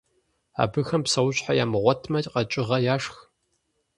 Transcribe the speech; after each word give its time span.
Абыхэм 0.63 1.01
псэущхьэ 1.05 1.53
ямыгъуэтмэ, 1.63 2.19
къэкӏыгъэ 2.33 2.77
яшх. 2.95 3.15